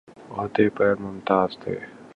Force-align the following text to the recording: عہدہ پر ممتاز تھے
عہدہ 0.35 0.65
پر 0.75 0.89
ممتاز 1.03 1.49
تھے 1.61 1.75